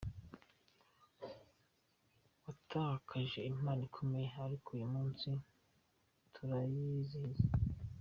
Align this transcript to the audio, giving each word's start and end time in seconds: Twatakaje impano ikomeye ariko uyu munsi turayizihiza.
Twatakaje 2.35 3.39
impano 3.51 3.81
ikomeye 3.87 4.27
ariko 4.45 4.67
uyu 4.75 4.87
munsi 4.93 5.29
turayizihiza. 6.33 7.45